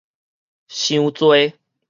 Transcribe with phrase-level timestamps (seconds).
[0.67, 1.53] 傷濟